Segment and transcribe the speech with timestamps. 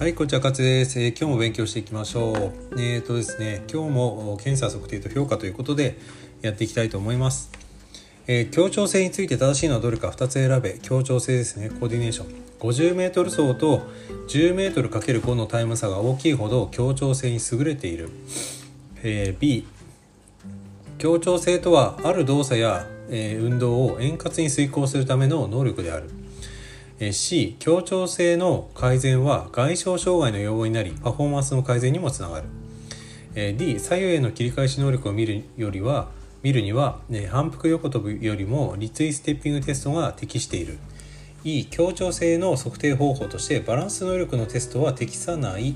[0.00, 2.80] はい、こんにちは、勝です、えー、今日も勉強していきましょう。
[2.80, 5.98] えっ、ー、とですね、今日も検査測定と評価ということで
[6.40, 7.52] やっていきたいと思います。
[8.26, 10.78] えー、協調性について正しいのはどれか2つ選べ。
[10.80, 12.28] 協調性ですね、コーディネーション。
[12.60, 13.82] 50m 走と
[14.28, 18.08] 10m×5 のタイム差が大きいほど協調性に優れている。
[19.02, 19.66] えー、B
[20.96, 26.08] 協調性とはある動作や、え、運動を円滑に遂行するための能力である。
[27.12, 32.46] C 協調性の改善は外傷障害の予防になりパフォーマンスの改善にもつながる。
[33.56, 36.08] D 左右への切り返し能力を見るよりは
[36.42, 40.78] 見るには、反復横跳びよりも立位ステッピングテストが適している。
[41.42, 45.74] E 協調性の測定方法としてバランス能力のテストは適さない。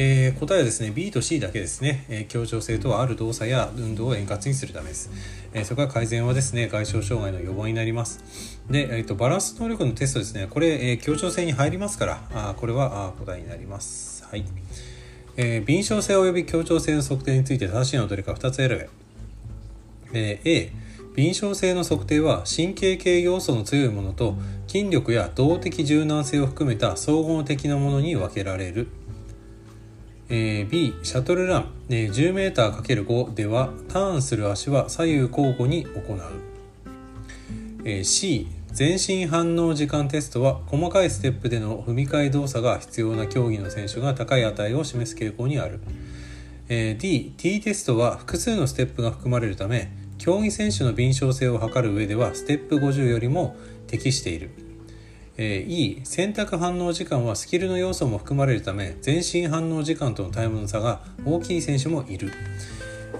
[0.00, 5.10] えー、答えはですね B と C だけですね、えー、協調性とはある動作や運動を円滑にするためです、
[5.52, 8.60] えー、そこから改善はですね外傷障害の予防になります。
[8.70, 10.46] で、えーと、バランス能力のテストですね。
[10.48, 14.24] これ、えー、協調性に入りますからあこれはあ答えになります。
[14.24, 14.44] はい、
[15.36, 18.88] えー、敏捷性及び協調性の測定について正しいのはどれか2つ選べ、
[20.12, 20.72] えー、A
[21.16, 24.36] 敏捷性の測定は神経系要素の強いものと
[24.68, 28.86] 筋力や動的柔軟性を含めた総合的なものに分けられる。
[30.30, 36.20] えー、B シャトルラン、えー、10m×5 ではターンする足は左右交互に行う、
[37.84, 45.80] えー、C 全身反応時間テストは細かいステップでの踏み替え動作が必要な競技の選手が高い値を示す傾向にある、
[46.68, 54.67] えー、D T テストは複数のステップが含まれるため競技選手の敏捷性を測る上ではステップ50よりも適している。
[55.40, 62.32] えー、E 選択反応時間はスキルの要素も含まれるため全身反応時間とのタイムの差が大きい選手もいる、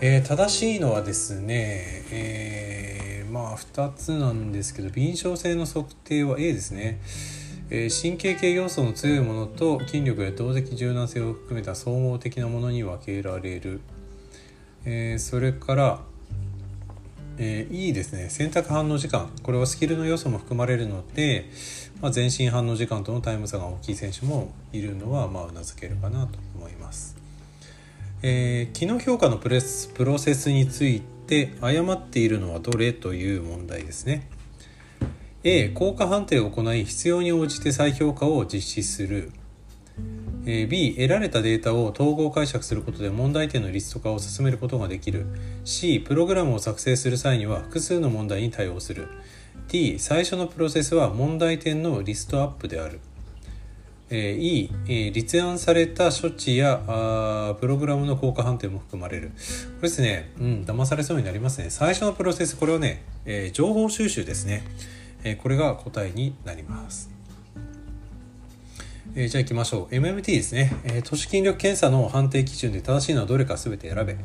[0.00, 7.00] えー、正しいのはですね、えー、まあ2つなんですけど敏捷性の測定は A ですね、
[7.70, 13.80] えー、神経系要素の強いものと筋力や動的柔軟性を含めた総合的なものに分けられる、
[14.84, 16.00] え、それから
[17.38, 18.30] えー、いいですね。
[18.30, 19.30] 選択反応時間。
[19.42, 21.48] これはスキルの要素も含まれるので、
[22.00, 27.16] まあ、全身反応時間とのタイム差が大きい選手もいるのはまあうなずけるかなと思います、
[28.22, 34.28] えー、機能評価のプレスプロセスについて誤っているのはどれという問題ですね。
[35.44, 39.30] A 効果判定を行い必要に応じて再評価を実施する。
[40.66, 45.26] B 得られたデータを統合解釈することで問題点のリスト化を進めることができる。
[45.64, 49.08] C プログラムを作成する際には複数の問題に対応する。
[49.68, 53.00] D 最初のプロセスは問題点のリストアップである。
[54.10, 54.70] E
[55.12, 56.80] 立案された処置や
[57.60, 59.28] プログラムの効果判定も含まれる。
[59.28, 59.34] こ
[59.82, 60.32] れですね。
[60.40, 61.68] うん騙されそうになりますね。
[61.68, 64.64] 最初のプロセスこれはね、え情報収集ですね、
[65.24, 67.17] えこれが答えになります。
[69.14, 69.94] え、じゃあ行きましょう。
[69.94, 74.16] MMT ですね、え、都市筋力検査の判定基準で正しいのはどれか全て選べ。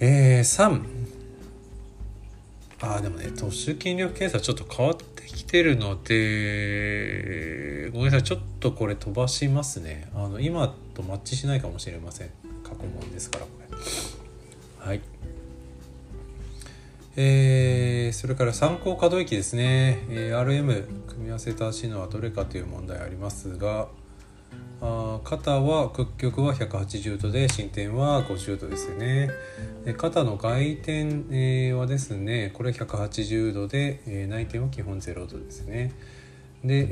[0.00, 0.82] えー、3
[2.82, 8.22] ああでもね都市筋力検査ちょっと変わってきてるのでごめんなさい。
[8.22, 10.08] ちょっとこれ飛ばしますね。
[10.14, 12.30] あの今とマッチしないかもしれません。
[12.62, 14.86] 過去問ですからこれ。
[14.86, 15.00] はい。
[17.22, 23.88] えー、それから参考可動域ですね、えー、RM 組み合わせ正しいのはどれかという問題ありますが
[24.80, 29.28] あ肩は屈曲は180度で進展は50度ですよね。
[29.84, 30.92] で肩の外転、
[31.30, 35.92] えー、はですねこれ180度で、えー、内転は基本0度ですね。
[36.64, 36.88] で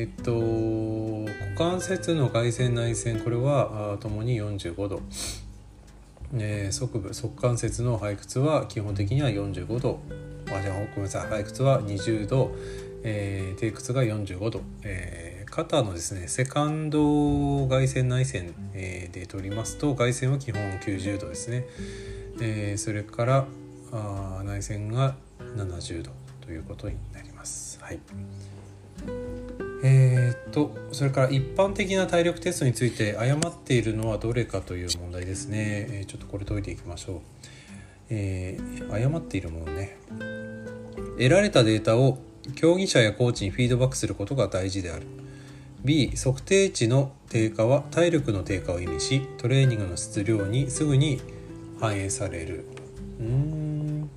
[0.00, 5.02] えー、っと股関節の外旋内旋これはともに45度。
[6.34, 10.00] えー、側部側関節の背屈は基本的には45度。
[10.50, 11.38] あじゃあごめんなさい。
[11.38, 12.54] 背屈は20度、
[13.02, 21.66] えー、低屈が45度、えー、肩のですねセカンド外旋内旋、えー、で取りますと外旋は基本90度ですね、
[22.40, 23.44] えー、それから
[23.92, 25.16] あ内旋が
[25.56, 26.10] 70度
[26.40, 27.78] ということになります。
[27.82, 28.00] はい。
[29.82, 37.20] えー、っとそれから一般的な体力テストについて誤っているのはどれかという問題ですね、えー、ちょっとこれ解いていきましょう、
[38.10, 39.96] えー、誤っているものね。
[41.16, 42.18] 得られたデータを
[42.54, 45.06] 競技者やコーチにフィードバックすることが大事である。
[45.84, 51.20] B 測定値の低下は体力の低下を意味しトレーニングの質量にすぐに
[51.80, 52.64] 反映される。
[53.20, 54.10] うん。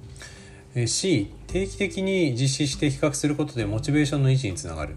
[0.88, 4.96] C 定期的に実施して比較することでモチベーションの維持につながる。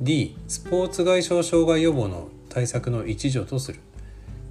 [0.00, 3.80] D スポーツ外傷障害予防の対策の一助とする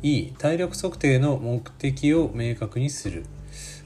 [0.01, 3.25] E 体力測定の目的を明確にする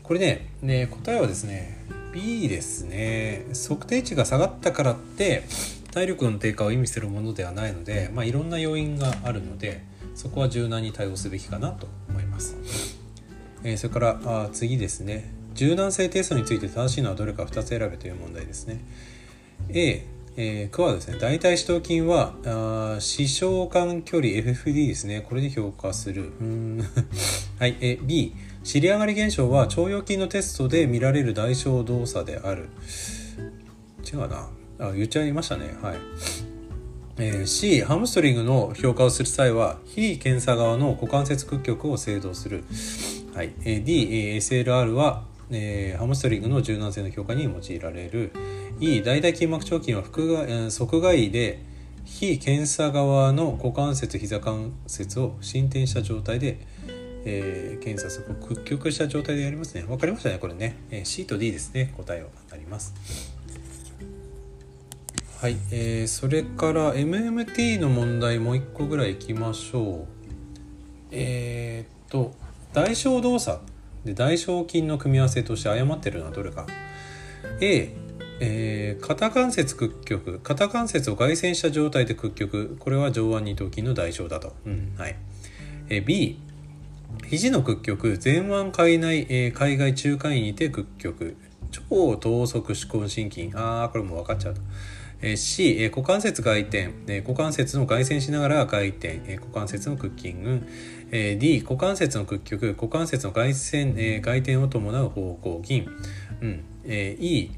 [0.03, 5.43] これねね答えはですね B ですね測定値が下がったからって
[5.91, 9.83] 体力の低下を意味するものではないので、まあ、いろんな要因があるので
[10.15, 12.57] そこは柔軟に対応すべきかなと思います。
[13.63, 18.79] えー、それからあ次ですね柔軟性テストについて正しいのはどれか2つ選べという問題ですね。
[19.69, 20.05] A
[20.37, 25.21] えー、区はですね大腿四頭筋はあ視床間距離 FFD ですね。
[25.21, 26.31] これで評価する。
[27.59, 28.33] はい、え B
[28.63, 32.69] 尻上がり現象は腸腰筋のテストで見られる代償動作である。
[34.05, 34.49] 違うな。
[34.79, 35.75] あ言っちゃいましたね。
[35.81, 35.95] はい、
[37.17, 42.63] えー、C ハムストリングの評価をする際は非検査側の股関節屈曲を制動する、
[43.33, 43.53] はい。
[43.65, 48.31] えー、D、え SLR は、えー、ハムストリングの柔軟性の評価に用いられる。
[48.79, 50.45] E 大腿筋膜腸筋は腹側
[51.01, 51.63] 外で
[52.05, 56.59] 非検査側の股関節膝関節を進展した状態で、
[57.25, 59.83] えー、検査する屈曲した状態でやりますね。
[59.83, 62.93] 分かりましたねこれね、えー、C と D ですね答えはなります。
[65.41, 70.07] はい、えー、それから MMT の問題もう一個ぐらいいきましょう。
[71.11, 72.33] えー、っと
[72.73, 73.59] 代償動作。
[74.05, 76.67] で大小筋の組み合わせとして誤ってるのはどれか。
[77.61, 77.93] A
[78.41, 80.39] えー、肩関節屈曲。
[80.39, 82.77] 肩関節を外旋した状態で屈曲。
[82.79, 85.15] これは上腕二頭筋の代償だと、うんはい。
[85.89, 86.39] えー、B
[87.27, 88.19] 肘の屈曲。
[88.23, 91.35] 前腕海内、えー、海外中間位にて屈曲。
[91.71, 94.61] 超等速手根心筋ああこれも分かっちゃうと。
[95.35, 100.67] C、股関節外転、股関節の外旋しながら外転、股関節のクッキング、
[101.11, 105.87] D、股関節の屈曲、股関節の外旋、外転を伴う方向筋、
[106.41, 107.51] うん、E、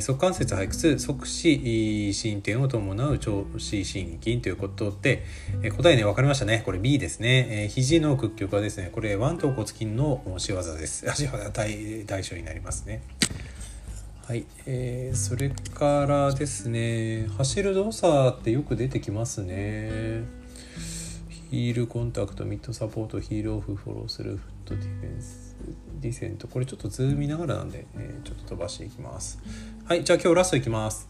[0.00, 5.24] 側関節背屈側視進展を伴う長視心筋ということで、
[5.76, 6.62] 答えね分かりましたね。
[6.64, 11.06] これ B ですね、肘の屈曲はですねこれ腕頭骨筋の仕業です。
[11.10, 13.02] 足は大大小になりますね。
[14.28, 20.22] はい、えー、それからですね走る動作ってよく出てきますね。
[21.50, 25.56] ヒールコンタクトミッドサポートヒールオフフォロースルーフットディフェンス
[26.02, 26.46] ディセント。
[26.46, 29.38] これちょっと図見ながらなんで、えー、ちょっと飛ばしていきます。
[29.86, 31.08] はいじゃあ今日ラストいきます。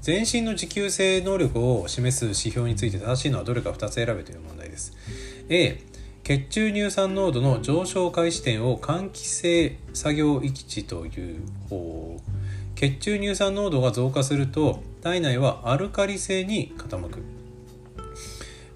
[0.00, 4.92] 全身の持久性能力を示す指標について正しいのはどれか2つ選べという問題です。
[5.48, 5.84] A
[6.24, 12.20] 血中乳酸濃度の上昇開始点を換気性作業域値という方。
[12.76, 17.22] 血中乳酸濃度が増加すると体内はアルカリ性に傾く、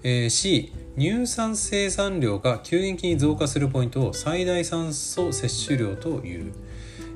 [0.03, 6.53] えー、C 乳酸生産量が急激に増加するポイントを最大酸素摂取量という、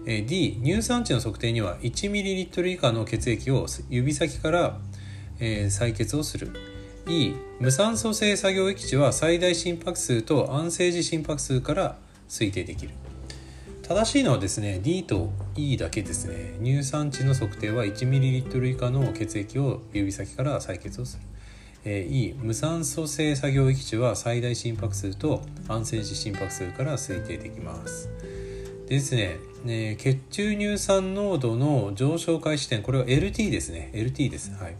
[0.05, 4.79] え、D 乳酸値の測定には 1ml 以下の血液を指先から、
[5.39, 6.51] えー、採血をする。
[7.07, 11.97] E 無酸素性作業域値は最大心拍数と安静時心拍数から
[12.29, 12.93] 推定できる。
[13.87, 16.57] 正しいのはですね D と E だけですね。
[16.59, 21.23] 乳酸値の測定は 1ml 以下の血液を指先から採血をする、
[21.83, 28.09] えー、E 無酸素性作業域値は最大心拍数と安静時心拍数から推定できます。
[28.87, 33.91] ですねね血中乳酸濃度の上昇開始点これは LT ですね。
[33.93, 34.51] LT です。
[34.55, 34.75] はい。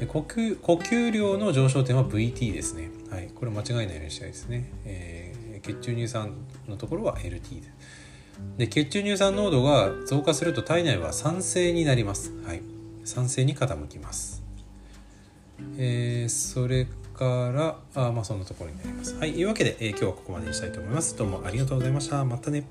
[0.00, 2.88] で呼吸呼吸量の上昇点は VT ですね。
[3.10, 3.28] はい。
[3.34, 6.32] これ間違いないようにしたいですね、えー、血中乳酸
[6.66, 8.03] のところは LT です。
[8.56, 12.62] で血中乳酸濃度が増加すると体内は酸性になります、はい、
[13.04, 14.42] 酸性に傾きます、
[15.78, 19.14] えー、それからあまあそんなところになります。
[19.16, 19.32] はい。
[19.32, 21.16] というわけで、えー、今日はここまでにしたいと思います。
[21.16, 22.24] どうもありがとうございました。
[22.24, 22.64] またね。